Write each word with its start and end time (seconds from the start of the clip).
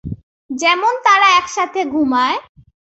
যেমন 0.49 0.93
তারা 1.05 1.27
একসাথে 1.39 1.81
ঘুমায়। 1.85 2.37